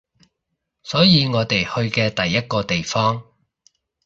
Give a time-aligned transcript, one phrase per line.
[0.81, 3.23] 所以我哋去嘅第一個地方